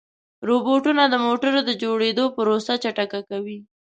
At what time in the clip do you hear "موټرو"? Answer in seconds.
1.25-1.59